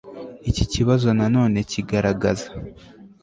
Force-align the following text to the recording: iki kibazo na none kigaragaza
iki 0.49 0.63
kibazo 0.73 1.07
na 1.17 1.27
none 1.35 1.57
kigaragaza 1.71 2.47